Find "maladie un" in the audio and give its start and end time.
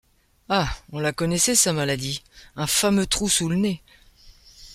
1.73-2.65